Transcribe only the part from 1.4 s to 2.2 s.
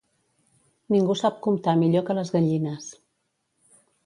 comptar millor que